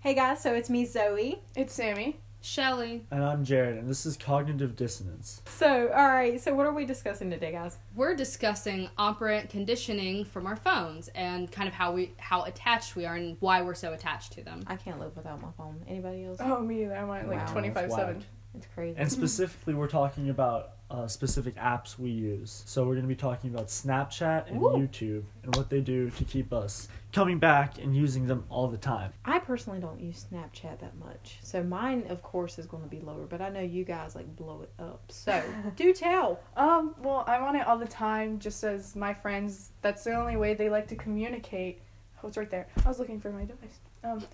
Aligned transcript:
Hey 0.00 0.14
guys, 0.14 0.40
so 0.40 0.54
it's 0.54 0.70
me, 0.70 0.84
Zoe. 0.84 1.42
It's 1.56 1.74
Sammy. 1.74 2.20
Shelly. 2.40 3.04
And 3.10 3.24
I'm 3.24 3.44
Jared, 3.44 3.78
and 3.78 3.88
this 3.88 4.06
is 4.06 4.16
Cognitive 4.16 4.76
Dissonance. 4.76 5.42
So, 5.46 5.88
all 5.92 6.06
right, 6.06 6.40
so 6.40 6.54
what 6.54 6.66
are 6.66 6.72
we 6.72 6.84
discussing 6.84 7.30
today, 7.30 7.50
guys? 7.50 7.78
We're 7.96 8.14
discussing 8.14 8.88
operant 8.96 9.50
conditioning 9.50 10.24
from 10.24 10.46
our 10.46 10.54
phones 10.54 11.08
and 11.16 11.50
kind 11.50 11.66
of 11.66 11.74
how 11.74 11.90
we 11.90 12.12
how 12.18 12.44
attached 12.44 12.94
we 12.94 13.06
are 13.06 13.16
and 13.16 13.36
why 13.40 13.60
we're 13.60 13.74
so 13.74 13.92
attached 13.92 14.32
to 14.34 14.44
them. 14.44 14.62
I 14.68 14.76
can't 14.76 15.00
live 15.00 15.16
without 15.16 15.42
my 15.42 15.48
phone. 15.58 15.82
Anybody 15.88 16.26
else? 16.26 16.38
Oh, 16.40 16.60
me 16.60 16.84
either. 16.84 16.94
I'm 16.94 17.10
on 17.10 17.26
like 17.26 17.44
Wow. 17.48 17.52
25 17.52 17.90
7. 17.90 18.24
Whack. 18.58 18.66
It's 18.66 18.74
crazy. 18.74 18.98
And 18.98 19.10
specifically, 19.12 19.74
we're 19.74 19.88
talking 19.88 20.30
about 20.30 20.72
uh, 20.90 21.06
specific 21.06 21.54
apps 21.56 21.98
we 21.98 22.10
use. 22.10 22.62
So 22.66 22.82
we're 22.82 22.94
going 22.94 23.02
to 23.02 23.08
be 23.08 23.14
talking 23.14 23.52
about 23.52 23.68
Snapchat 23.68 24.48
and 24.50 24.62
Ooh. 24.62 24.70
YouTube 24.70 25.24
and 25.42 25.54
what 25.54 25.68
they 25.68 25.80
do 25.80 26.10
to 26.10 26.24
keep 26.24 26.52
us 26.52 26.88
coming 27.12 27.38
back 27.38 27.78
and 27.78 27.94
using 27.94 28.26
them 28.26 28.44
all 28.48 28.68
the 28.68 28.78
time. 28.78 29.12
I 29.24 29.38
personally 29.38 29.80
don't 29.80 30.00
use 30.00 30.26
Snapchat 30.32 30.80
that 30.80 30.96
much, 30.98 31.38
so 31.42 31.62
mine, 31.62 32.06
of 32.08 32.22
course, 32.22 32.58
is 32.58 32.66
going 32.66 32.82
to 32.82 32.88
be 32.88 33.00
lower. 33.00 33.26
But 33.26 33.40
I 33.40 33.48
know 33.50 33.60
you 33.60 33.84
guys 33.84 34.14
like 34.14 34.34
blow 34.36 34.62
it 34.62 34.70
up. 34.82 35.02
So, 35.08 35.42
do 35.76 35.92
tell. 35.92 36.40
Um, 36.56 36.94
well, 37.00 37.24
I'm 37.26 37.42
on 37.42 37.56
it 37.56 37.66
all 37.66 37.78
the 37.78 37.86
time 37.86 38.38
just 38.38 38.64
as 38.64 38.96
my 38.96 39.12
friends. 39.12 39.70
That's 39.82 40.04
the 40.04 40.14
only 40.14 40.36
way 40.36 40.54
they 40.54 40.70
like 40.70 40.88
to 40.88 40.96
communicate. 40.96 41.80
Oh, 42.22 42.28
it's 42.28 42.36
right 42.36 42.50
there. 42.50 42.66
I 42.84 42.88
was 42.88 42.98
looking 42.98 43.20
for 43.20 43.30
my 43.30 43.44
device. 43.44 43.78
Um, 44.04 44.24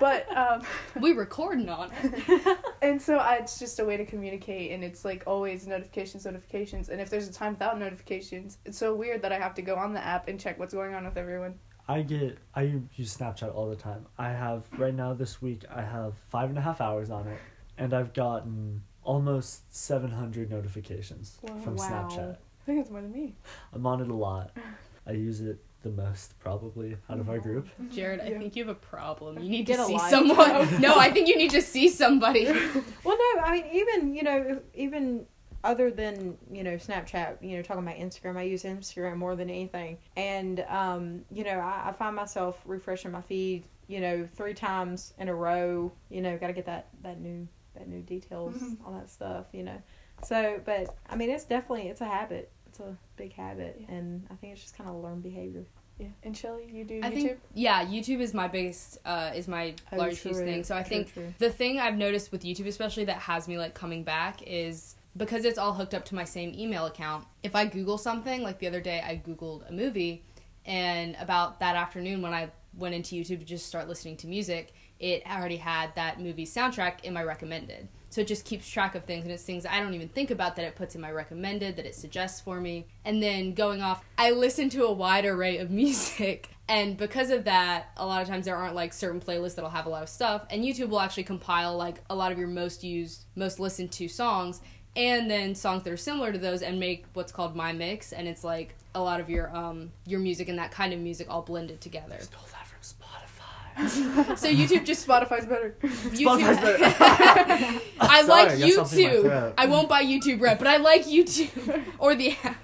but, 0.00 0.36
um, 0.36 0.62
we 1.00 1.12
recording 1.12 1.68
on 1.68 1.90
it. 2.02 2.58
and 2.82 3.00
so 3.00 3.18
I, 3.18 3.36
it's 3.36 3.58
just 3.58 3.78
a 3.78 3.84
way 3.84 3.96
to 3.96 4.04
communicate, 4.04 4.72
and 4.72 4.82
it's 4.82 5.04
like 5.04 5.22
always 5.26 5.66
notifications, 5.66 6.24
notifications. 6.24 6.88
And 6.88 7.00
if 7.00 7.08
there's 7.08 7.28
a 7.28 7.32
time 7.32 7.52
without 7.54 7.78
notifications, 7.78 8.58
it's 8.64 8.76
so 8.78 8.94
weird 8.94 9.22
that 9.22 9.32
I 9.32 9.38
have 9.38 9.54
to 9.54 9.62
go 9.62 9.76
on 9.76 9.92
the 9.92 10.04
app 10.04 10.28
and 10.28 10.38
check 10.40 10.58
what's 10.58 10.74
going 10.74 10.94
on 10.94 11.04
with 11.04 11.16
everyone. 11.16 11.54
I 11.88 12.02
get 12.02 12.38
I 12.54 12.62
use 12.96 13.16
Snapchat 13.16 13.54
all 13.54 13.68
the 13.68 13.76
time. 13.76 14.06
I 14.16 14.30
have 14.30 14.64
right 14.78 14.94
now 14.94 15.14
this 15.14 15.42
week 15.42 15.64
I 15.68 15.82
have 15.82 16.14
five 16.28 16.48
and 16.48 16.56
a 16.58 16.62
half 16.62 16.80
hours 16.80 17.10
on 17.10 17.26
it, 17.26 17.38
and 17.76 17.92
I've 17.92 18.12
gotten 18.14 18.82
almost 19.02 19.74
seven 19.74 20.10
hundred 20.10 20.48
notifications 20.50 21.38
Wow. 21.42 21.58
from 21.58 21.76
Wow. 21.76 22.08
Snapchat. 22.08 22.36
I 22.36 22.64
think 22.66 22.80
it's 22.80 22.90
more 22.90 23.02
than 23.02 23.12
me. 23.12 23.34
I'm 23.72 23.84
on 23.86 24.00
it 24.00 24.08
a 24.08 24.14
lot. 24.14 24.52
I 25.06 25.12
use 25.12 25.40
it 25.40 25.58
the 25.82 25.90
most 25.90 26.38
probably 26.38 26.96
out 27.10 27.18
of 27.18 27.28
our 27.28 27.38
group. 27.38 27.68
Jared, 27.90 28.20
I 28.20 28.28
Yeah. 28.28 28.38
think 28.38 28.56
you 28.56 28.64
have 28.64 28.74
a 28.76 28.78
problem. 28.78 29.38
You 29.38 29.48
need 29.50 29.66
Get 29.66 29.76
to 29.78 29.84
see 29.84 29.94
life. 29.94 30.10
someone. 30.10 30.80
no, 30.80 30.96
I 30.96 31.10
think 31.10 31.28
you 31.28 31.36
need 31.36 31.50
to 31.50 31.62
see 31.62 31.88
somebody. 31.88 32.44
Well, 33.04 33.18
no, 33.36 33.40
I 33.42 33.52
mean, 33.52 33.64
even 33.72 34.14
you 34.14 34.22
know, 34.22 34.60
even 34.74 35.26
other 35.64 35.90
than 35.90 36.38
you 36.52 36.62
know 36.64 36.76
Snapchat, 36.76 37.38
you 37.42 37.56
know, 37.56 37.62
talking 37.62 37.82
about 37.82 37.96
Instagram, 37.96 38.36
I 38.36 38.42
use 38.42 38.62
Instagram 38.62 39.16
more 39.16 39.34
than 39.36 39.50
anything, 39.50 39.98
and 40.16 40.60
um, 40.68 41.24
you 41.32 41.42
know, 41.44 41.58
I, 41.58 41.88
I 41.88 41.92
find 41.92 42.14
myself 42.16 42.60
refreshing 42.64 43.10
my 43.10 43.20
feed, 43.22 43.64
you 43.88 44.00
know, 44.00 44.26
three 44.36 44.54
times 44.54 45.14
in 45.18 45.28
a 45.28 45.34
row. 45.34 45.92
You 46.10 46.20
know, 46.22 46.36
got 46.38 46.46
to 46.48 46.52
get 46.52 46.66
that 46.66 46.88
that 47.02 47.20
new 47.20 47.48
that 47.74 47.88
new 47.88 48.02
details, 48.02 48.54
Mhm. 48.54 48.76
all 48.86 48.92
that 48.92 49.10
stuff. 49.10 49.46
You 49.52 49.64
know, 49.64 49.82
so 50.24 50.60
but 50.64 50.96
I 51.08 51.16
mean, 51.16 51.30
it's 51.30 51.44
definitely 51.44 51.88
it's 51.88 52.00
a 52.00 52.06
habit. 52.06 52.50
It's 52.72 52.80
a 52.80 52.96
big 53.16 53.34
habit, 53.34 53.76
Yeah. 53.80 53.94
and 53.96 54.26
I 54.30 54.34
think 54.36 54.54
it's 54.54 54.62
just 54.62 54.78
kind 54.78 54.88
of 54.88 54.96
learned 54.96 55.22
behavior. 55.22 55.64
Yeah. 55.98 56.06
And 56.22 56.34
Shelly, 56.34 56.70
you 56.72 56.84
do 56.84 57.00
I 57.02 57.10
YouTube? 57.10 57.12
think 57.12 57.40
yeah, 57.52 57.84
YouTube 57.84 58.20
is 58.20 58.32
my 58.32 58.48
biggest 58.48 58.96
uh 59.04 59.30
is 59.34 59.46
my 59.46 59.74
Oh, 59.92 59.96
largest 59.98 60.22
true, 60.22 60.32
thing. 60.32 60.64
So 60.64 60.74
I 60.74 60.80
true, 60.82 60.88
think 60.88 61.12
true. 61.12 61.34
the 61.38 61.50
thing 61.50 61.78
I've 61.78 61.98
noticed 61.98 62.32
with 62.32 62.44
YouTube 62.44 62.66
especially 62.66 63.04
that 63.04 63.18
has 63.18 63.46
me 63.46 63.58
like 63.58 63.74
coming 63.74 64.04
back 64.04 64.40
is 64.46 64.96
because 65.18 65.44
it's 65.44 65.58
all 65.58 65.74
hooked 65.74 65.92
up 65.92 66.06
to 66.06 66.14
my 66.14 66.24
same 66.24 66.54
email 66.58 66.86
account. 66.86 67.26
If 67.42 67.54
I 67.54 67.66
Google 67.66 67.98
something, 67.98 68.42
like 68.42 68.58
the 68.58 68.66
other 68.68 68.80
day 68.80 69.02
I 69.04 69.16
Googled 69.16 69.68
a 69.68 69.72
movie 69.72 70.24
and 70.64 71.14
about 71.20 71.60
that 71.60 71.76
afternoon 71.76 72.22
when 72.22 72.32
I 72.32 72.50
went 72.74 72.94
into 72.94 73.14
YouTube 73.16 73.40
to 73.40 73.44
just 73.44 73.66
start 73.66 73.86
listening 73.86 74.16
to 74.18 74.26
music, 74.26 74.72
it 74.98 75.22
already 75.26 75.58
had 75.58 75.94
that 75.96 76.18
movie 76.20 76.46
soundtrack 76.46 77.04
in 77.04 77.12
my 77.12 77.22
recommended. 77.22 77.88
So 78.12 78.20
it 78.20 78.26
just 78.26 78.44
keeps 78.44 78.68
track 78.68 78.94
of 78.94 79.04
things 79.04 79.24
and 79.24 79.32
it's 79.32 79.42
things 79.42 79.64
I 79.64 79.80
don't 79.80 79.94
even 79.94 80.08
think 80.08 80.30
about 80.30 80.56
that 80.56 80.66
it 80.66 80.76
puts 80.76 80.94
in 80.94 81.00
my 81.00 81.10
recommended, 81.10 81.76
that 81.76 81.86
it 81.86 81.94
suggests 81.94 82.42
for 82.42 82.60
me. 82.60 82.86
And 83.06 83.22
then 83.22 83.54
going 83.54 83.80
off, 83.80 84.04
I 84.18 84.32
listen 84.32 84.68
to 84.70 84.84
a 84.84 84.92
wide 84.92 85.24
array 85.24 85.56
of 85.56 85.70
music. 85.82 86.50
And 86.68 86.96
because 86.96 87.30
of 87.30 87.44
that, 87.44 87.90
a 87.96 88.06
lot 88.06 88.20
of 88.20 88.28
times 88.28 88.44
there 88.44 88.56
aren't 88.56 88.74
like 88.74 88.92
certain 88.92 89.18
playlists 89.18 89.54
that'll 89.54 89.70
have 89.70 89.86
a 89.86 89.88
lot 89.88 90.02
of 90.02 90.10
stuff. 90.10 90.44
And 90.50 90.62
YouTube 90.62 90.90
will 90.90 91.00
actually 91.00 91.24
compile 91.24 91.74
like 91.74 92.02
a 92.10 92.14
lot 92.14 92.32
of 92.32 92.38
your 92.38 92.48
most 92.48 92.84
used, 92.84 93.24
most 93.34 93.58
listened 93.58 93.92
to 93.92 94.08
songs 94.08 94.60
and 94.94 95.30
then 95.30 95.54
songs 95.54 95.84
that 95.84 95.92
are 95.92 95.96
similar 95.96 96.32
to 96.32 96.38
those 96.38 96.60
and 96.62 96.78
make 96.78 97.06
what's 97.14 97.32
called 97.32 97.56
my 97.56 97.72
mix 97.72 98.12
and 98.12 98.28
it's 98.28 98.44
like 98.44 98.74
a 98.94 99.00
lot 99.00 99.20
of 99.20 99.30
your 99.30 99.54
um 99.56 99.90
your 100.06 100.20
music 100.20 100.48
and 100.48 100.58
that 100.58 100.70
kind 100.70 100.92
of 100.92 101.00
music 101.00 101.26
all 101.30 101.42
blended 101.42 101.80
together 101.80 102.18
Stole 102.20 102.42
that 102.50 102.66
from 102.66 102.80
Spotify. 102.82 103.31
so 104.36 104.48
youtube 104.48 104.84
just 104.84 105.06
Spotify's 105.06 105.46
better. 105.46 105.76
Spotify's 105.82 106.58
YouTube, 106.58 106.60
better. 106.60 107.80
I 108.00 108.22
Sorry, 108.24 108.28
like 108.28 108.48
I 108.48 108.60
got 108.60 108.72
something 108.72 108.98
in 108.98 109.04
my 109.06 109.14
YouTube. 109.14 109.22
throat. 109.22 109.54
I 109.58 109.66
won't 109.66 109.88
buy 109.88 110.04
YouTube 110.04 110.40
Red, 110.40 110.58
but 110.58 110.66
I 110.66 110.76
like 110.78 111.04
YouTube 111.04 111.84
or 111.98 112.14
the 112.14 112.36
app. 112.42 112.56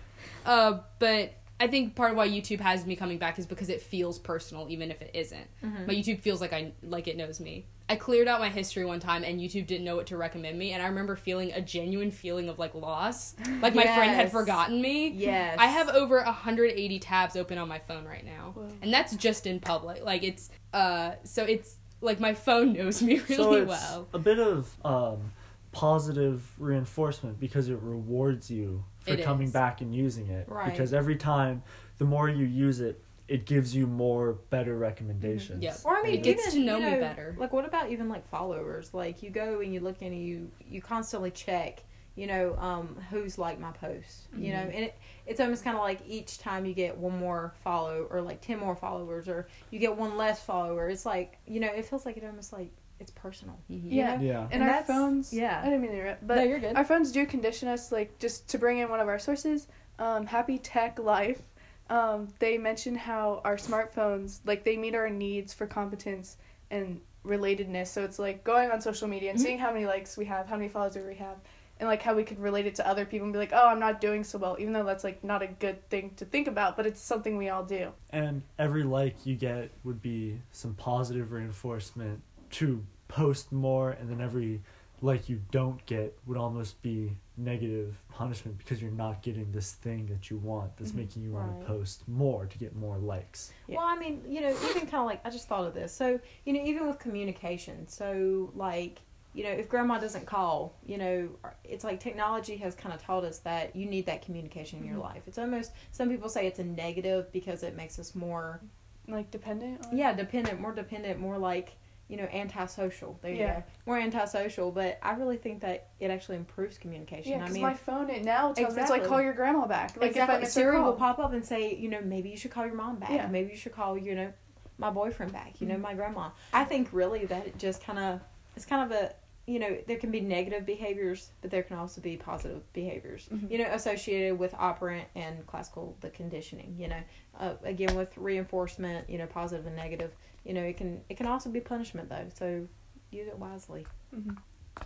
Uh, 0.44 0.78
but 0.98 1.34
I 1.60 1.66
think 1.66 1.94
part 1.94 2.12
of 2.12 2.16
why 2.16 2.28
YouTube 2.28 2.60
has 2.60 2.86
me 2.86 2.97
coming 2.97 3.18
back 3.18 3.38
is 3.38 3.47
because 3.47 3.68
it 3.68 3.82
feels 3.82 4.18
personal, 4.18 4.66
even 4.70 4.91
if 4.91 5.02
it 5.02 5.10
isn't. 5.14 5.47
Mm-hmm. 5.64 5.86
But 5.86 5.97
YouTube 5.97 6.20
feels 6.20 6.41
like 6.41 6.52
I 6.52 6.72
like 6.82 7.08
it 7.08 7.16
knows 7.16 7.41
me. 7.41 7.66
I 7.88 7.97
cleared 7.97 8.28
out 8.28 8.41
my 8.41 8.49
history 8.50 8.84
one 8.84 9.00
time, 9.00 9.25
and 9.25 9.41
YouTube 9.41 9.66
didn't 9.66 9.84
know 9.84 9.97
what 9.97 10.06
to 10.09 10.16
recommend 10.16 10.59
me, 10.59 10.72
and 10.72 10.82
I 10.82 10.87
remember 10.88 11.16
feeling 11.16 11.53
a 11.53 11.60
genuine 11.60 12.10
feeling 12.10 12.49
of 12.49 12.59
like 12.59 12.75
loss, 12.75 13.34
like 13.62 13.75
my 13.75 13.84
friend 13.84 14.15
had 14.15 14.31
forgotten 14.31 14.81
me. 14.82 15.09
Yes, 15.09 15.56
I 15.59 15.66
have 15.66 15.88
over 15.88 16.22
180 16.22 16.98
tabs 16.98 17.37
open 17.37 17.56
on 17.59 17.69
my 17.69 17.78
phone 17.78 18.04
right 18.04 18.25
now. 18.25 18.53
Whoa. 18.54 18.69
And 18.82 18.93
that's 18.93 19.16
just 19.16 19.47
in 19.47 19.60
public. 19.60 20.04
Like 20.04 20.22
it's 20.22 20.50
uh 20.72 21.12
so 21.25 21.44
it's 21.44 21.77
like 22.00 22.21
my 22.21 22.34
phone 22.34 22.72
knows 22.75 23.03
me 23.03 23.15
really 23.28 23.34
so 23.37 23.53
it's 23.54 23.69
well. 23.69 24.09
a 24.12 24.19
bit 24.19 24.38
of 24.38 24.77
um, 24.84 25.32
positive 25.72 26.43
reinforcement 26.59 27.41
because 27.41 27.69
it 27.69 27.78
rewards 27.82 28.50
you 28.50 28.84
for 29.00 29.12
It 29.12 29.22
coming 29.25 29.47
is. 29.47 29.53
back 29.53 29.81
and 29.81 29.94
using 29.94 30.28
it. 30.28 30.48
Right. 30.48 30.71
Because 30.71 30.93
every 30.93 31.16
time, 31.16 31.62
the 31.98 32.04
more 32.04 32.28
you 32.28 32.44
use 32.44 32.81
it, 32.81 33.03
it 33.28 33.44
gives 33.44 33.75
you 33.77 33.87
more 33.87 34.33
better 34.50 34.77
recommendations. 34.77 35.62
Yep. 35.62 35.81
Or 35.84 35.97
I 35.99 36.03
mean, 36.03 36.15
It 36.15 36.22
gets 36.22 36.49
even, 36.55 36.61
to 36.61 36.66
know 36.66 36.78
you 36.78 36.91
me 36.94 36.99
better. 37.00 37.37
Like, 37.39 37.53
what 37.53 37.65
about 37.66 37.91
even 37.91 38.09
like 38.09 38.27
followers? 38.28 38.93
Like, 38.94 39.22
you 39.22 39.31
go 39.31 39.61
and 39.61 39.72
you 39.72 39.81
look 39.81 40.00
and 40.03 40.16
you 40.19 40.50
you 40.66 40.81
constantly 40.81 41.31
check, 41.31 41.84
you 42.15 42.27
know, 42.27 42.56
um, 42.56 42.97
who's 43.11 43.37
liked 43.39 43.61
my 43.61 43.71
post. 43.72 44.28
You 44.37 44.53
know, 44.55 44.61
Mhm. 44.61 44.75
and 44.75 44.84
it, 44.84 44.94
it's 45.27 45.41
almost 45.41 45.62
kind 45.62 45.77
of 45.77 45.83
like 45.83 46.00
each 46.09 46.39
time 46.39 46.65
you 46.65 46.72
get 46.75 46.97
one 46.97 47.19
more 47.19 47.53
follow 47.62 48.06
or 48.11 48.21
like 48.22 48.41
ten 48.41 48.59
more 48.59 48.75
followers 48.75 49.28
or 49.28 49.47
you 49.71 49.78
get 49.78 49.95
one 49.97 50.16
less 50.16 50.43
follower. 50.43 50.89
It's 50.89 51.05
like 51.06 51.39
you 51.47 51.60
know, 51.60 51.69
it 51.69 51.84
feels 51.84 52.06
like 52.06 52.16
it 52.16 52.25
almost 52.25 52.53
like 52.53 52.71
it's 52.99 53.10
personal. 53.12 53.60
Mhm. 53.71 53.83
Yeah. 53.93 54.16
know? 54.16 54.22
Yeah. 54.25 54.43
And, 54.50 54.62
And 54.62 54.71
our 54.71 54.83
phones. 54.84 55.33
yeah. 55.33 55.60
I 55.60 55.65
didn't 55.66 55.83
mean 55.83 55.91
to 55.93 55.97
interrupt, 55.99 56.27
but 56.27 56.37
no, 56.37 56.43
you're 56.45 56.59
good. 56.59 56.75
our 56.77 56.84
phones 56.84 57.12
do 57.12 57.27
condition 57.27 57.69
us. 57.69 57.93
Like 57.93 58.19
just 58.19 58.49
to 58.49 58.59
bring 58.59 58.78
in 58.78 58.89
one 58.89 58.99
of 59.00 59.06
our 59.06 59.19
sources, 59.19 59.69
um, 59.99 60.27
Happy 60.27 60.59
Tech 60.59 60.99
Life. 60.99 61.43
Um, 61.91 62.28
they 62.38 62.59
mention 62.59 62.94
how 62.94 63.41
our 63.44 63.56
smartphones, 63.56 64.41
like 64.44 64.65
they 64.65 64.76
meet 64.76 64.94
our 64.94 65.09
needs 65.09 65.54
for 65.54 65.66
competence 65.66 66.37
and 66.71 67.00
relatedness. 67.25 67.88
So 67.88 68.04
it's 68.04 68.19
like 68.19 68.44
going 68.44 68.71
on 68.71 68.81
social 68.81 69.09
media 69.09 69.31
and 69.31 69.38
Mhm. 69.38 69.43
seeing 69.43 69.59
how 69.59 69.72
many 69.72 69.87
likes 69.87 70.16
we 70.16 70.27
have, 70.27 70.47
how 70.48 70.56
many 70.56 70.69
followers 70.69 70.97
we 70.97 71.15
have, 71.16 71.37
and 71.81 71.88
like 71.88 72.03
how 72.03 72.15
we 72.15 72.25
could 72.25 72.38
relate 72.41 72.66
it 72.66 72.75
to 72.77 72.87
other 72.87 73.04
people 73.06 73.25
and 73.25 73.32
be 73.32 73.38
like, 73.38 73.53
oh, 73.53 73.69
I'm 73.69 73.81
not 73.81 74.00
doing 74.00 74.22
so 74.25 74.38
well, 74.38 74.56
even 74.59 74.72
though 74.72 74.84
that's 74.84 75.04
like 75.04 75.25
not 75.25 75.43
a 75.43 75.47
good 75.47 75.88
thing 75.88 76.12
to 76.16 76.25
think 76.25 76.47
about, 76.47 76.77
but 76.77 76.87
it's 76.87 77.00
something 77.00 77.37
we 77.37 77.48
all 77.48 77.65
do. 77.65 77.93
And 78.10 78.43
every 78.59 78.82
like 78.82 79.25
you 79.25 79.37
get 79.37 79.71
would 79.84 80.03
be 80.03 80.41
some 80.53 80.75
positive 80.75 81.32
reinforcement 81.32 82.22
to 82.50 82.84
post 83.09 83.50
more, 83.53 83.91
and 83.91 84.10
then 84.10 84.21
every 84.21 84.60
like 85.00 85.28
you 85.28 85.41
don't 85.50 85.84
get 85.86 86.19
would 86.26 86.36
almost 86.36 86.81
be 86.82 87.16
negative 87.36 87.97
punishment 88.10 88.59
because 88.59 88.82
you're 88.82 88.91
not 88.91 89.22
getting 89.22 89.53
this 89.53 89.72
thing 89.72 90.06
that 90.06 90.28
you 90.31 90.36
want 90.38 90.76
that's 90.76 90.91
Mhm. 90.92 90.97
making 90.97 91.22
you 91.22 91.31
want 91.32 91.60
to 91.60 91.66
post 91.66 92.06
more 92.09 92.47
to 92.47 92.59
get 92.59 92.75
more 92.75 92.98
likes. 92.98 93.53
Yeah. 93.69 93.76
Well, 93.76 93.86
I 93.86 93.97
mean, 93.97 94.22
you 94.28 94.41
know, 94.41 94.50
even 94.70 94.82
kind 94.86 94.94
of 94.97 95.06
like 95.06 95.20
I 95.25 95.31
just 95.31 95.47
thought 95.47 95.66
of 95.66 95.75
this. 95.75 95.92
So, 95.92 96.19
you 96.44 96.53
know, 96.53 96.60
even 96.64 96.86
with 96.88 96.98
communication, 96.98 97.86
so 97.86 98.50
like, 98.56 99.00
you 99.34 99.45
know, 99.45 99.50
if 99.50 99.68
grandma 99.68 99.98
doesn't 99.98 100.27
call, 100.27 100.74
you 100.84 100.98
know, 100.98 101.28
it's 101.62 101.84
like 101.84 102.00
technology 102.00 102.56
has 102.56 102.74
kind 102.74 102.92
of 102.92 103.00
taught 103.00 103.24
us 103.24 103.39
that 103.41 103.77
you 103.77 103.86
need 103.86 104.06
that 104.06 104.22
communication 104.22 104.80
in 104.80 104.86
your 104.86 104.97
Mhm. 104.97 105.03
life. 105.03 105.22
It's 105.28 105.39
almost 105.39 105.72
some 105.92 106.09
people 106.09 106.28
say 106.28 106.47
it's 106.48 106.59
a 106.59 106.65
negative 106.65 107.30
because 107.30 107.62
it 107.62 107.77
makes 107.77 107.98
us 107.98 108.15
more, 108.16 108.60
Like 109.06 109.30
dependent. 109.30 109.86
On 109.86 109.97
yeah, 109.97 110.12
dependent, 110.12 110.60
more 110.60 110.72
dependent, 110.72 111.18
more 111.18 111.39
like, 111.39 111.77
you 112.09 112.16
know, 112.16 112.25
antisocial. 112.33 113.19
There 113.22 113.31
you 113.31 113.39
Yeah. 113.41 113.60
go, 113.60 113.65
more 113.87 113.99
antisocial. 113.99 114.72
But 114.72 114.99
I 115.03 115.13
really 115.13 115.37
think 115.37 115.60
that 115.60 115.89
it 116.01 116.10
actually 116.10 116.37
improves 116.39 116.78
communication. 116.78 117.33
Yeah, 117.33 117.39
I 117.39 117.41
because 117.43 117.55
mean, 117.55 117.63
my 117.63 117.75
phone 117.75 118.10
it 118.10 118.25
now 118.25 118.53
tells 118.53 118.75
me 118.75 118.83
it's 118.83 118.91
like 118.91 119.05
call 119.05 119.21
your 119.21 119.34
grandma 119.34 119.66
back. 119.66 119.97
Like 119.97 120.10
exactly. 120.10 120.39
if 120.39 120.43
I 120.45 120.47
Siri 120.49 120.81
will 120.81 120.95
pop 120.95 121.19
up 121.19 121.33
and 121.33 121.45
say, 121.45 121.75
you 121.75 121.89
know, 121.89 122.01
maybe 122.03 122.31
you 122.31 122.37
should 122.37 122.51
call 122.51 122.65
your 122.66 122.75
mom 122.75 122.97
back. 122.97 123.10
Yeah. 123.10 123.27
Maybe 123.28 123.51
you 123.51 123.57
should 123.57 123.72
call, 123.72 123.97
you 123.99 124.15
know, 124.15 124.33
my 124.78 124.91
boyfriend 124.91 125.33
back. 125.33 125.60
You 125.60 125.66
know, 125.66 125.77
Mhm. 125.77 125.81
my 125.83 125.95
grandma. 125.95 126.31
I 126.53 126.65
think 126.65 126.89
really 126.93 127.27
that 127.27 127.47
it 127.47 127.59
just 127.59 127.83
kind 127.84 127.99
of 127.99 128.21
it's 128.57 128.65
kind 128.65 128.91
of 128.91 128.99
a 128.99 129.13
you 129.48 129.59
know 129.59 129.78
there 129.86 129.97
can 129.97 130.10
be 130.10 130.21
negative 130.21 130.66
behaviors, 130.66 131.30
but 131.41 131.50
there 131.50 131.62
can 131.62 131.77
also 131.78 132.00
be 132.00 132.16
positive 132.16 132.62
behaviors. 132.72 133.28
Mhm. 133.33 133.50
You 133.50 133.59
know, 133.59 133.68
associated 133.72 134.39
with 134.39 134.54
operant 134.54 135.09
and 135.15 135.45
classical 135.47 135.97
the 136.00 136.10
conditioning. 136.10 136.77
You 136.78 136.89
know, 136.89 137.03
uh, 137.41 137.54
again 137.65 137.97
with 137.97 138.16
reinforcement. 138.18 139.09
You 139.09 139.18
know, 139.18 139.27
positive 139.27 139.66
and 139.66 139.74
negative. 139.77 140.12
you 140.45 140.54
know, 140.54 140.62
it 140.62 140.77
can 140.77 141.00
it 141.09 141.16
can 141.16 141.27
also 141.27 141.50
be 141.50 141.60
punishment 141.60 142.09
though. 142.09 142.27
So 142.34 142.66
use 143.10 143.27
it 143.28 143.39
wisely. 143.39 143.86
hmm 144.15 144.33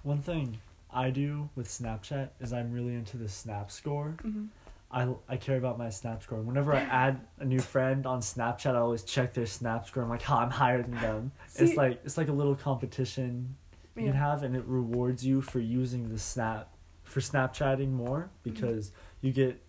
One 0.03 0.23
thing 0.23 0.59
I 0.91 1.11
do 1.11 1.51
with 1.57 1.69
Snapchat 1.69 2.31
is 2.41 2.53
I'm 2.53 2.73
really 2.73 2.95
into 2.95 3.17
the 3.17 3.29
Snap 3.29 3.71
score. 3.71 4.17
hmm 4.23 4.47
I, 4.95 5.09
I 5.27 5.39
care 5.39 5.57
about 5.57 5.79
my 5.79 5.89
Snap 5.89 6.23
score. 6.23 6.41
Whenever 6.43 6.75
I 6.75 6.81
add 7.05 7.21
a 7.39 7.47
new 7.47 7.61
friend 7.61 8.07
on 8.07 8.21
Snapchat, 8.21 8.75
I 8.75 8.79
always 8.79 9.05
check 9.05 9.33
their 9.33 9.47
Snap 9.47 9.87
score. 9.87 10.03
I'm 10.03 10.11
like, 10.11 10.29
oh, 10.31 10.37
I'm 10.37 10.51
higher 10.51 10.83
than 10.83 10.91
them. 11.01 11.33
See- 11.49 11.65
it's 11.65 11.77
like 11.79 12.01
it's 12.05 12.17
like 12.19 12.29
a 12.29 12.33
little 12.33 12.55
competition 12.55 13.57
you 13.97 14.03
can 14.03 14.13
Yeah. 14.13 14.19
have, 14.19 14.43
and 14.43 14.57
it 14.57 14.65
rewards 14.67 15.25
you 15.25 15.41
for 15.41 15.61
using 15.61 16.09
the 16.09 16.19
Snap 16.19 16.75
for 17.03 17.21
Snapchatting 17.21 17.91
more 17.91 18.31
mm-hmm. 18.31 18.51
because 18.51 18.93
you 19.21 19.33
get 19.33 19.63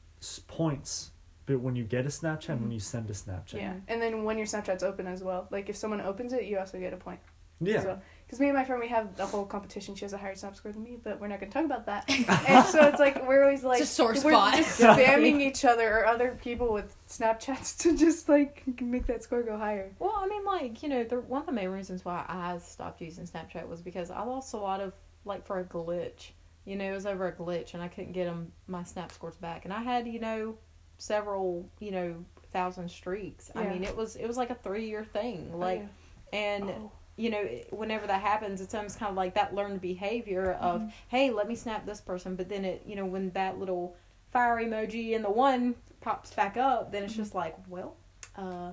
points. 0.47 1.11
But 1.45 1.59
when 1.59 1.75
you 1.75 1.83
get 1.83 2.05
a 2.05 2.09
Snapchat, 2.09 2.49
and 2.49 2.59
when 2.59 2.69
mm-hmm. 2.69 2.71
you 2.71 2.79
send 2.79 3.09
a 3.09 3.13
Snapchat, 3.13 3.55
Yeah, 3.55 3.73
and 3.89 4.01
then 4.01 4.23
when 4.23 4.37
your 4.37 4.47
Snapchat's 4.47 4.81
open 4.83 5.07
as 5.07 5.21
well, 5.21 5.47
like 5.51 5.67
if 5.69 5.75
someone 5.75 5.99
opens 5.99 6.31
it, 6.31 6.45
you 6.45 6.57
also 6.57 6.79
get 6.79 6.93
a 6.93 6.97
point. 6.97 7.19
yeah. 7.59 7.97
Because 8.33 8.41
me 8.41 8.47
and 8.49 8.57
my 8.57 8.65
friend, 8.65 8.81
we 8.81 8.87
have 8.87 9.15
the 9.15 9.27
whole 9.27 9.45
competition. 9.45 9.93
She 9.93 10.05
has 10.05 10.13
a 10.13 10.17
higher 10.17 10.33
snap 10.33 10.55
score 10.55 10.71
than 10.71 10.81
me, 10.81 10.97
but 11.03 11.21
we're 11.21 11.27
not 11.27 11.39
going 11.39 11.51
to 11.51 11.55
talk 11.55 11.65
about 11.65 11.85
that. 11.85 12.09
and 12.49 12.65
so 12.65 12.87
it's 12.87 12.97
like 12.97 13.27
we're 13.27 13.43
always 13.43 13.63
like 13.63 13.79
It's 13.79 13.91
a 13.91 13.93
sore 13.93 14.13
we're 14.23 14.31
spot. 14.31 14.55
just 14.55 14.79
spamming 14.81 15.39
each 15.39 15.63
other 15.63 15.99
or 15.99 16.07
other 16.07 16.35
people 16.41 16.73
with 16.73 16.95
Snapchats 17.07 17.77
to 17.83 17.95
just 17.95 18.27
like 18.27 18.63
make 18.81 19.05
that 19.05 19.21
score 19.21 19.43
go 19.43 19.55
higher. 19.55 19.91
Well, 19.99 20.15
I 20.15 20.27
mean, 20.27 20.43
like 20.45 20.81
you 20.81 20.89
know, 20.89 21.03
the, 21.03 21.19
one 21.19 21.41
of 21.41 21.45
the 21.45 21.51
main 21.51 21.69
reasons 21.69 22.03
why 22.03 22.25
I 22.27 22.57
stopped 22.57 23.01
using 23.01 23.27
Snapchat 23.27 23.67
was 23.67 23.81
because 23.81 24.09
I 24.09 24.23
lost 24.23 24.55
a 24.55 24.57
lot 24.57 24.81
of 24.81 24.93
like 25.25 25.45
for 25.45 25.59
a 25.59 25.63
glitch. 25.63 26.31
You 26.65 26.75
know, 26.75 26.85
it 26.85 26.95
was 26.95 27.05
over 27.05 27.27
a 27.27 27.33
glitch, 27.33 27.75
and 27.75 27.83
I 27.83 27.87
couldn't 27.87 28.13
get 28.13 28.25
them 28.25 28.51
my 28.67 28.83
snap 28.83 29.11
scores 29.11 29.35
back, 29.35 29.65
and 29.65 29.73
I 29.73 29.83
had 29.83 30.07
you 30.07 30.19
know 30.19 30.55
several 30.97 31.69
you 31.79 31.91
know 31.91 32.15
thousand 32.51 32.89
streaks. 32.89 33.51
I 33.55 33.67
mean, 33.67 33.83
it 33.83 33.95
was 33.95 34.15
it 34.15 34.25
was 34.25 34.37
like 34.37 34.49
a 34.49 34.55
three 34.55 34.87
year 34.87 35.05
thing, 35.05 35.51
oh, 35.53 35.57
like, 35.57 35.81
Oh, 35.83 36.35
and. 36.35 36.63
Oh. 36.71 36.91
You 37.15 37.29
know, 37.29 37.43
whenever 37.69 38.07
that 38.07 38.21
happens, 38.21 38.59
it's 38.61 38.73
almost 38.73 38.99
kind 38.99 39.09
of 39.09 39.15
like 39.15 39.35
that 39.35 39.53
learned 39.53 39.81
behavior 39.81 40.53
of, 40.53 40.81
Mhm. 40.81 40.91
hey, 41.09 41.29
let 41.31 41.47
me 41.47 41.55
snap 41.55 41.85
this 41.85 42.01
person. 42.01 42.35
But 42.35 42.49
then 42.49 42.65
it, 42.65 42.83
you 42.87 42.95
know, 42.95 43.05
when 43.05 43.29
that 43.31 43.59
little 43.59 43.95
fire 44.31 44.57
emoji 44.57 45.15
and 45.15 45.23
the 45.23 45.29
one 45.29 45.75
pops 46.01 46.33
back 46.33 46.57
up, 46.57 46.91
then 46.91 47.03
it's 47.03 47.13
just 47.13 47.35
like, 47.35 47.55
well, 47.69 47.95
uh, 48.35 48.71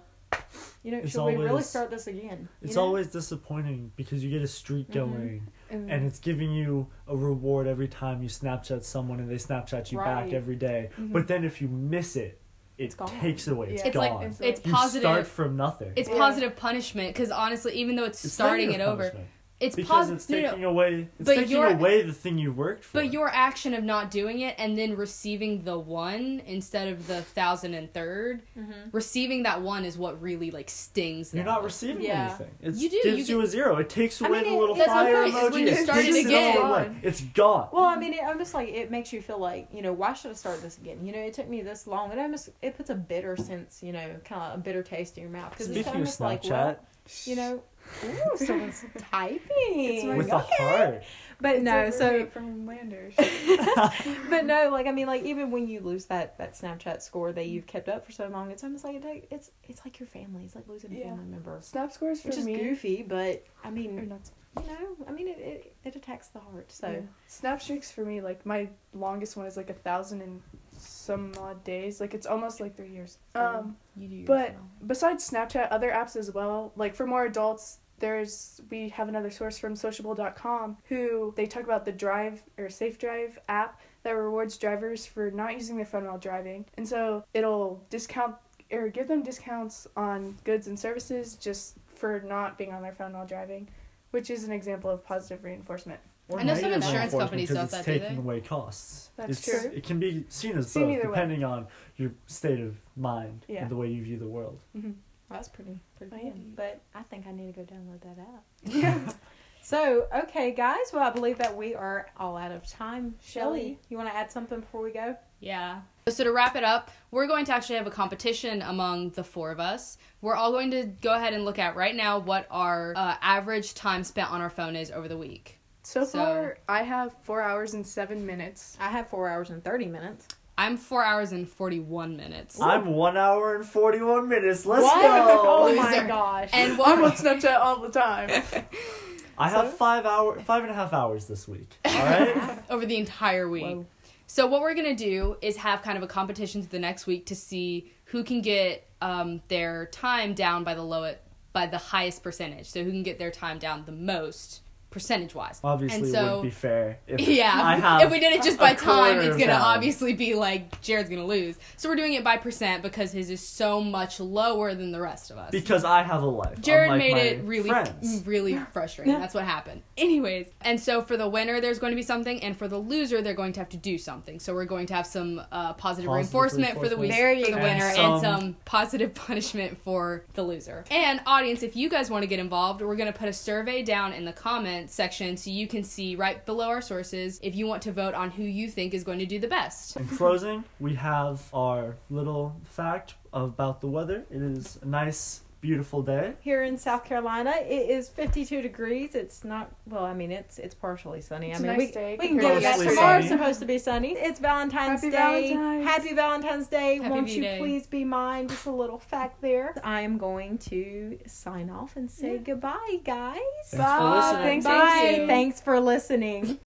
you 0.83 0.91
know, 0.91 0.99
It's 0.99 1.13
should 1.13 1.27
we 1.27 1.37
really 1.37 1.63
start 1.63 1.91
this 1.91 2.07
again? 2.07 2.49
It's 2.63 2.77
know? 2.77 2.83
always 2.83 3.09
disappointing 3.09 3.93
because 3.97 4.25
you 4.25 4.31
get 4.31 4.41
a 4.41 4.47
streak 4.47 4.89
Mhm. 4.89 4.95
going 4.95 5.49
and, 5.69 5.91
and 5.91 6.07
it's 6.07 6.19
giving 6.19 6.51
you 6.53 6.87
a 7.07 7.15
reward 7.15 7.67
every 7.67 7.89
time 7.89 8.23
you 8.23 8.31
Snapchat 8.31 8.83
someone 8.85 9.21
and 9.21 9.29
they 9.31 9.35
Snapchat 9.35 9.93
you 9.93 9.99
back 9.99 10.25
Right. 10.25 10.33
every 10.33 10.57
day. 10.57 10.89
Mhm. 10.99 11.13
But 11.13 11.29
then 11.29 11.45
if 11.45 11.61
you 11.61 11.69
miss 11.69 12.17
it, 12.17 12.40
it 12.81 12.85
It's 12.85 12.95
gone. 12.95 13.09
takes 13.21 13.47
it 13.47 13.53
away. 13.53 13.69
It's 13.73 13.83
Yeah. 13.83 13.89
It's 13.89 13.97
like- 13.97 14.13
gone. 14.13 14.23
it's 14.25 14.41
It's 14.41 14.67
you 14.67 14.73
positive. 14.73 15.03
start 15.03 15.27
from 15.27 15.57
nothing. 15.57 15.93
It's 15.97 16.09
Yeah. 16.09 16.17
positive 16.17 16.57
punishment 16.57 17.15
because 17.15 17.31
honestly, 17.31 17.75
even 17.75 17.95
though 17.97 18.05
it's, 18.05 18.25
It's 18.25 18.33
starting 18.33 18.69
it 18.71 18.79
negative 18.79 18.89
over, 18.93 19.03
punishment. 19.03 19.29
It's 19.61 19.77
because 19.77 20.09
positive. 20.11 20.17
it's 20.19 20.29
no, 20.31 20.37
no, 20.37 20.43
no. 20.43 20.49
taking 20.51 20.65
away 20.65 21.09
it's 21.19 21.27
But 21.27 21.35
taking 21.37 21.51
you're- 21.53 21.73
away 21.73 22.03
the 22.03 22.13
thing 22.13 22.39
you 22.39 22.51
worked 22.53 22.83
for. 22.85 22.95
But 23.03 23.13
your 23.13 23.29
action 23.29 23.75
of 23.75 23.85
not 23.85 24.11
doing 24.11 24.41
it 24.41 24.55
and 24.59 24.77
then 24.79 24.97
receiving 24.97 25.65
the 25.65 25.79
one 25.79 26.41
instead 26.47 26.89
of 26.89 27.07
the 27.07 27.23
thousand 27.23 27.75
and 27.75 27.93
third, 27.93 28.43
Mhm. 28.59 28.93
receiving 28.93 29.43
that 29.43 29.61
one 29.63 29.85
is 29.85 29.99
what 29.99 30.21
really 30.23 30.51
like 30.51 30.71
stings. 30.71 31.35
You're 31.35 31.45
them. 31.45 31.53
not 31.55 31.63
receiving 31.65 32.03
Yeah. 32.03 32.29
anything. 32.39 32.51
It 32.63 32.75
You 32.77 32.89
do, 32.91 33.01
gives 33.03 33.29
you 33.29 33.37
you, 33.37 33.41
get- 33.43 33.49
a 33.49 33.51
zero. 33.51 33.77
It 33.77 33.89
takes 33.91 34.23
I 34.23 34.29
away 34.29 34.43
mean, 34.43 34.53
the 34.55 34.59
little 34.59 34.75
that's 34.75 34.89
fire 34.89 35.15
point, 35.23 35.29
is 35.29 35.35
emoji. 35.35 35.53
when 35.53 35.61
you 35.63 35.69
it 35.69 35.85
start 35.85 36.05
it 36.05 36.25
again, 36.27 36.57
gone. 36.57 37.01
it's 37.03 37.21
gone. 37.21 37.69
Well, 37.73 37.85
I 37.85 37.97
mean, 37.97 38.15
it, 38.15 38.21
I'm 38.25 38.39
just 38.39 38.55
like 38.55 38.69
it 38.71 38.91
makes 38.91 39.13
you 39.13 39.21
feel 39.21 39.39
like 39.39 39.69
you 39.73 39.83
know 39.83 39.93
why 39.93 40.15
should 40.15 40.31
I 40.31 40.35
start 40.35 40.63
this 40.63 40.79
again? 40.79 41.05
You 41.05 41.13
know, 41.13 41.19
it 41.19 41.35
took 41.35 41.49
me 41.49 41.61
this 41.63 41.87
long. 41.87 42.11
It 42.13 42.19
almost 42.19 42.49
it 42.63 42.77
puts 42.77 42.89
a 42.91 42.95
bitter 42.95 43.37
sense, 43.37 43.83
you 43.83 43.93
know, 43.93 44.09
kind 44.25 44.43
of 44.53 44.59
a 44.59 44.63
bitter 44.63 44.83
taste 44.83 45.19
in 45.19 45.25
your 45.25 45.33
mouth 45.33 45.51
because 45.51 45.67
it's 45.67 45.75
Speaking 45.75 45.91
of 45.91 45.95
almost 45.97 46.21
like 46.21 46.43
Snapchat, 46.43 46.51
well, 46.51 46.77
you 47.25 47.37
know, 47.37 47.63
ooh, 48.05 48.37
someone's 48.37 48.85
typing. 49.11 49.41
It's 49.51 50.05
my 50.05 50.17
with 50.17 50.31
God. 50.31 50.47
a 50.59 50.63
heart. 50.63 51.03
But 51.43 51.57
It's 51.57 51.65
no, 51.65 51.85
a 51.85 51.93
so 51.93 52.27
from 52.27 52.67
Landers. 52.67 53.15
but 54.31 54.45
no, 54.45 54.69
like 54.71 54.87
I 54.87 54.93
mean, 54.93 55.07
like 55.07 55.23
even 55.25 55.51
when 55.51 55.67
you 55.69 55.81
lose 55.81 56.05
that 56.07 56.37
that 56.39 56.53
Snapchat 56.55 57.01
score 57.03 57.33
that 57.33 57.47
you've 57.47 57.67
kept 57.67 57.89
up 57.89 58.05
for 58.05 58.13
so 58.13 58.29
long, 58.29 58.51
it's 58.51 58.63
almost 58.63 58.85
like 58.85 58.97
it, 58.97 59.29
it's 59.31 59.51
it's 59.65 59.81
like 59.85 59.99
your 59.99 60.07
family. 60.07 60.45
It's 60.45 60.55
like 60.55 60.69
losing 60.69 60.95
a 60.95 61.03
family 61.03 61.25
member, 61.25 61.59
Snap 61.63 61.93
scores 61.93 62.21
for 62.21 62.29
which 62.29 62.37
is 62.39 62.45
me. 62.45 62.57
goofy. 62.57 63.03
But 63.03 63.45
I 63.65 63.71
mean, 63.71 64.09
not 64.09 64.21
you 64.59 64.67
know, 64.67 65.07
I 65.09 65.13
mean, 65.13 65.29
it 65.29 65.39
it, 65.39 65.77
it 65.85 65.97
attacks 65.97 66.29
the 66.29 66.41
heart. 66.41 66.71
So 66.73 66.91
Yeah. 66.91 67.01
Snap 67.29 67.63
streaks 67.63 67.91
for 67.91 68.05
me, 68.05 68.21
like 68.21 68.45
my 68.45 68.69
longest 68.93 69.37
one 69.37 69.47
is 69.47 69.57
like 69.57 69.71
a 69.71 69.75
thousand 69.75 70.21
and 70.21 70.43
some 70.81 71.33
odd 71.39 71.63
days. 71.65 72.01
Like 72.01 72.15
it's 72.15 72.27
almost 72.27 72.61
like 72.61 72.77
three 72.77 72.91
years. 72.91 73.19
Um, 73.35 73.77
You 73.97 74.09
do 74.09 74.25
But- 74.25 74.55
besides 74.87 75.29
Snapchat, 75.29 75.69
other 75.71 75.91
apps 75.91 76.17
as 76.17 76.33
well. 76.33 76.73
Like 76.77 76.95
for 76.95 77.07
more 77.07 77.25
adults, 77.25 77.79
there's 77.99 78.61
we 78.71 78.89
have 78.91 79.09
another 79.09 79.31
source 79.31 79.59
from 79.59 79.77
sociable.com 79.77 80.79
who 80.89 81.35
they 81.37 81.47
talk 81.47 81.65
about 81.65 81.85
the 81.85 81.93
drive 81.93 82.43
or 82.59 82.69
safe 82.71 82.99
drive 82.99 83.39
app 83.49 83.81
that 84.03 84.13
rewards 84.13 84.57
drivers 84.57 85.05
for 85.05 85.31
not 85.31 85.53
using 85.55 85.77
their 85.77 85.85
phone 85.85 86.07
while 86.07 86.17
driving. 86.19 86.65
And 86.79 86.89
so 86.89 87.25
it'll 87.35 87.85
discount 87.91 88.37
or 88.73 88.89
give 88.89 89.09
them 89.09 89.23
discounts 89.23 89.87
on 89.97 90.39
goods 90.45 90.67
and 90.67 90.79
services 90.79 91.37
just 91.37 91.77
for 91.95 92.21
not 92.21 92.57
being 92.57 92.73
on 92.73 92.81
their 92.83 92.93
phone 92.95 93.13
while 93.13 93.27
driving, 93.27 93.69
which 94.13 94.31
is 94.31 94.45
an 94.45 94.53
example 94.53 94.89
of 94.89 95.05
positive 95.05 95.45
reinforcement. 95.45 96.01
Or 96.31 96.41
I 96.41 96.43
know 96.45 96.55
some 96.55 96.73
insurance 96.73 97.11
companies 97.13 97.19
companies 97.21 97.49
'cause 97.49 97.57
don't 97.57 97.65
it's 97.65 97.73
that, 97.73 97.85
do 97.85 97.93
taking 97.99 98.17
they? 98.17 98.23
away 98.23 98.41
costs. 98.41 99.11
That's 99.17 99.31
it's, 99.33 99.45
true. 99.63 99.71
It 99.75 99.85
can 99.85 99.99
be 99.99 100.25
seen 100.29 100.57
as 100.57 100.71
Seen 100.71 100.85
both, 100.85 100.93
either 100.93 101.09
way. 101.11 101.15
depending 101.15 101.45
on 101.45 101.67
your 101.97 102.13
state 102.27 102.61
of 102.61 102.77
mind 102.97 103.45
Yeah. 103.49 103.63
and 103.63 103.71
the 103.71 103.77
way 103.77 103.89
you 103.89 104.03
view 104.03 104.19
the 104.19 104.29
world. 104.29 104.59
hmm 104.73 104.93
that's 105.31 105.49
pretty 105.49 105.79
pretty 105.97 106.13
Oh, 106.17 106.21
cool. 106.23 106.33
But 106.57 106.81
I 106.93 107.03
think 107.03 107.25
I 107.29 107.31
need 107.33 107.55
to 107.55 107.63
go 107.63 107.73
download 107.75 108.01
that 108.01 108.19
app. 108.21 108.45
Yeah. 108.65 109.13
So 109.63 110.07
okay, 110.25 110.53
guys. 110.53 110.87
Well, 110.93 111.03
I 111.03 111.11
believe 111.11 111.37
that 111.37 111.55
we 111.55 111.75
are 111.75 112.07
all 112.17 112.39
out 112.39 112.51
of 112.51 112.67
time. 112.67 113.15
Shelly, 113.21 113.61
Shelly. 113.61 113.79
you 113.91 113.99
want 113.99 114.09
to 114.09 114.17
add 114.17 114.33
something 114.33 114.59
before 114.61 114.81
we 114.81 114.91
go? 114.91 115.15
Yeah. 115.39 115.83
So 116.09 116.25
to 116.25 116.33
wrap 116.33 116.57
it 116.57 116.65
up, 116.65 116.91
we're 117.11 117.27
going 117.27 117.45
to 117.45 117.53
actually 117.53 117.77
have 117.77 117.87
a 117.87 117.91
competition 117.91 118.63
among 118.63 119.11
the 119.11 119.23
four 119.23 119.51
of 119.53 119.61
us. 119.61 119.99
We're 120.23 120.35
all 120.35 120.51
going 120.51 120.71
to 120.71 120.85
go 120.85 121.15
ahead 121.15 121.35
and 121.35 121.45
look 121.45 121.59
at 121.59 121.77
right 121.77 121.95
now 121.95 122.19
what 122.19 122.47
our 122.51 122.95
uh, 122.97 123.17
average 123.21 123.75
time 123.75 124.03
spent 124.03 124.31
on 124.33 124.41
our 124.41 124.51
phone 124.51 124.75
is 124.77 124.91
over 124.91 125.09
the 125.09 125.19
week. 125.19 125.60
So 125.83 126.05
So- 126.05 126.19
far, 126.19 126.59
I 126.69 126.83
have 126.83 127.15
four 127.23 127.43
hours 127.43 127.75
and 127.75 127.87
seven 127.87 128.27
minutes. 128.27 128.77
I 128.81 128.89
have 128.91 129.09
four 129.09 129.29
hours 129.29 129.51
and 129.51 129.63
thirty 129.65 129.87
minutes. 129.87 130.27
I'm 130.59 130.77
four 130.77 131.03
hours 131.03 131.33
and 131.33 131.49
41 131.49 132.19
minutes. 132.19 132.61
I'm 132.61 132.93
one 132.93 133.17
hour 133.17 133.55
and 133.57 133.65
forty 133.65 134.03
one 134.03 134.29
minutes. 134.29 134.67
Let's 134.67 134.83
What? 134.83 135.01
go. 135.01 135.41
Oh 135.71 135.75
my 135.75 136.07
gosh! 136.07 136.51
And 136.53 136.73
I'm 136.73 136.79
what 136.79 136.99
on 137.03 137.13
Snapchat 137.13 137.59
all 137.59 137.77
the 137.81 137.89
time. 137.89 138.29
I 139.39 139.49
have 139.49 139.73
five 139.75 140.05
hour, 140.05 140.39
five 140.41 140.63
and 140.65 140.71
a 140.71 140.75
half 140.75 140.93
hours 140.93 141.25
this 141.27 141.49
week. 141.49 141.79
All 141.87 141.93
right. 141.95 142.59
over 142.71 142.85
the 142.85 142.99
entire 142.99 143.49
week. 143.49 143.63
Whoa. 143.65 143.87
So 144.27 144.47
what 144.47 144.61
we're 144.61 144.75
gonna 144.75 144.95
do 144.95 145.39
is 145.41 145.57
have 145.57 145.81
kind 145.81 145.97
of 145.97 146.05
a 146.05 146.07
competition 146.07 146.61
through 146.61 146.71
the 146.73 146.79
next 146.79 147.07
week 147.07 147.25
to 147.27 147.35
see 147.35 147.91
who 148.07 148.23
can 148.23 148.43
get 148.43 148.87
um, 149.01 149.41
their 149.49 149.87
time 149.87 150.35
down 150.35 150.63
by 150.63 150.75
the 150.75 150.83
lowest, 150.83 151.19
by 151.55 151.67
the 151.67 151.79
highest 151.79 152.23
percentage. 152.23 152.67
So 152.69 152.85
who 152.85 152.91
can 152.91 153.03
get 153.03 153.19
their 153.19 153.31
time 153.31 153.59
down 153.59 153.85
the 153.87 153.93
most 153.93 154.61
percentage 154.91 155.35
wise. 155.35 155.61
Obviously, 155.63 155.99
and 155.99 156.07
it 156.07 156.13
so 156.13 156.23
wouldn't 156.25 156.43
be 156.43 156.51
fair. 156.51 156.99
If 157.07 157.21
yeah, 157.29 157.53
I 157.63 157.77
have 157.77 158.03
if 158.03 158.11
we 158.11 158.19
did 158.21 158.33
it 158.33 158.43
just 158.43 158.59
by 158.59 158.75
time, 158.75 159.19
it's 159.19 159.37
gonna 159.37 159.47
down. 159.47 159.61
obviously 159.63 160.13
be 160.15 160.35
like 160.35 160.81
Jared's 160.81 161.09
gonna 161.09 161.25
lose. 161.25 161.57
So 161.77 161.89
we're 161.89 161.97
doing 161.97 162.15
it 162.15 162.25
by 162.25 162.37
percent 162.37 162.83
because 162.83 163.13
his 163.13 163.31
is 163.31 163.41
so 163.47 163.81
much 163.81 164.19
lower 164.21 164.75
than 164.75 164.91
the 164.93 165.01
rest 165.01 165.31
of 165.31 165.39
us. 165.39 165.51
because 165.53 165.85
I 165.85 166.03
have 166.03 166.23
a 166.23 166.27
life. 166.27 166.61
Jared 166.61 166.99
made 166.99 167.13
my 167.13 167.19
it 167.21 167.45
really, 167.45 167.69
friends. 167.71 168.23
really 168.27 168.59
frustrating. 168.73 169.19
That's 169.19 169.35
what 169.35 169.45
happened. 169.45 169.83
Anyways, 169.97 170.49
and 170.63 170.81
so 170.81 171.03
for 171.03 171.17
the 171.17 171.29
winner, 171.29 171.61
there's 171.61 171.79
going 171.79 171.93
to 171.93 171.97
be 171.97 172.03
something, 172.03 172.43
and 172.43 172.57
for 172.57 172.67
the 172.69 172.79
loser, 172.79 173.23
they're 173.23 173.35
going 173.35 173.53
to 173.53 173.61
have 173.61 173.69
to 173.71 173.77
do 173.77 173.99
something. 173.99 174.41
So 174.41 174.55
we're 174.55 174.65
going 174.65 174.87
to 174.87 174.95
have 174.95 175.07
some 175.07 175.41
uh, 175.53 175.75
positive, 175.75 176.09
Positive 176.09 176.11
reinforcement, 176.11 176.79
for 176.79 176.89
the 176.89 176.97
week 176.97 177.11
There 177.11 177.33
you 177.33 177.45
for 177.47 177.51
the 177.53 177.57
winner, 177.59 177.85
And 177.85 177.99
and 177.99 178.21
some- 178.21 178.41
some 178.41 178.57
positive 178.65 179.15
punishment 179.27 179.79
for 179.83 180.25
the 180.35 180.43
loser. 180.43 180.85
And 180.91 181.21
audience, 181.27 181.63
if 181.63 181.77
you 181.77 181.89
guys 181.89 182.11
want 182.11 182.23
to 182.23 182.27
get 182.27 182.39
involved, 182.39 182.81
we're 182.81 182.97
going 182.97 183.13
to 183.13 183.19
put 183.19 183.29
a 183.29 183.33
survey 183.33 183.83
down 183.83 184.13
in 184.13 184.25
the 184.25 184.33
comments 184.33 184.80
section 184.89 185.37
so 185.37 185.51
you 185.51 185.67
can 185.67 185.83
see 185.83 186.15
right 186.15 186.47
below 186.47 186.69
our 186.69 186.81
sources 186.81 187.41
if 187.43 187.57
you 187.57 187.67
want 187.67 187.83
to 187.83 187.93
vote 187.93 188.15
on 188.15 188.31
who 188.31 188.45
you 188.45 188.71
think 188.71 188.95
is 188.95 189.03
going 189.03 189.19
to 189.19 189.27
do 189.27 189.39
the 189.39 189.49
best. 189.49 189.97
In 189.97 190.07
closing, 190.07 190.63
we 190.79 190.95
have 190.95 191.43
our 191.53 191.97
little 192.09 192.57
fact 192.65 193.15
about 193.33 193.81
the 193.81 193.89
weather. 193.89 194.25
It 194.31 194.41
is 194.43 194.79
a 194.83 194.87
nice, 194.87 195.41
beautiful 195.61 196.03
day. 196.03 196.33
Here 196.41 196.63
in 196.65 196.79
South 196.79 197.05
Carolina, 197.05 197.53
it 197.61 197.91
is 197.91 198.09
52 198.09 198.63
degrees. 198.63 199.15
It's 199.15 199.45
not 199.45 199.71
well. 199.87 200.05
I 200.05 200.15
mean, 200.15 200.31
it's 200.31 200.59
it's 200.59 200.75
partially 200.75 201.21
sunny. 201.21 201.51
It's 201.51 201.61
I 201.61 201.65
a 201.65 201.67
mean, 201.67 201.77
nice 201.79 201.87
we, 201.89 201.93
day 201.93 202.17
we 202.19 202.29
can 202.29 202.39
compared 202.39 202.61
get 202.63 202.73
to 202.75 202.79
that. 202.79 202.85
yesterday. 202.85 202.95
Tomorrow's 202.97 203.25
Sunny. 203.25 203.39
supposed 203.39 203.61
to 203.61 203.67
be 203.67 203.79
sunny. 203.79 204.13
It's 204.13 204.41
Valentine's 204.41 205.01
Happy 205.03 205.11
Day. 205.11 205.53
Valentine's. 205.55 205.85
Happy 205.87 206.15
Valentine's 206.15 206.67
Day. 206.69 206.97
Happy 206.99 207.11
Won't 207.11 207.27
V 207.29 207.35
you 207.53 207.59
please 207.59 207.87
be 207.87 208.05
mine? 208.05 208.49
Just 208.49 208.67
a 208.67 208.71
little 208.73 208.99
fact 208.99 209.41
there. 209.43 209.75
I 209.85 210.01
am 210.01 210.19
going 210.19 210.59
to 210.59 211.19
sign 211.27 211.71
off 211.71 211.97
and 211.97 212.11
say 212.11 212.33
Yeah. 212.35 212.39
goodbye, 212.39 212.97
guys. 213.05 213.39
Thanks 213.69 214.31
for. 214.31 214.37
Thanks, 214.43 214.65
Bye. 214.67 214.71
thank. 215.17 215.27
Thanks 215.29 215.61
for 215.61 215.79
listening. 215.81 216.59